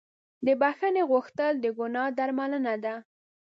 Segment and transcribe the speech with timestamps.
[0.45, 2.95] د بښنې غوښتل د ګناه درملنه ده.